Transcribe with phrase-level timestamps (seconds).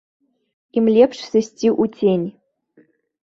[0.79, 2.23] Ім лепш сысці ў цень.